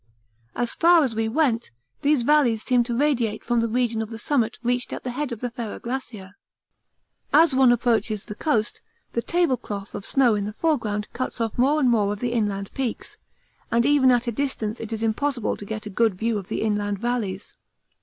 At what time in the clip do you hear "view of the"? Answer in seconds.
16.15-16.63